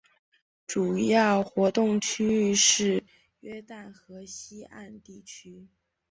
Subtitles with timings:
[0.65, 3.03] 主要活动区域是
[3.41, 5.67] 约旦河西岸地区。